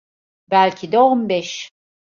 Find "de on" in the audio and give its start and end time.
0.91-1.29